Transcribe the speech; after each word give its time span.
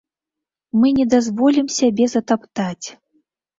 Мы 0.83 0.93
не 0.99 1.05
дазволім 1.15 1.69
сябе 1.77 2.11
затаптаць! 2.17 2.87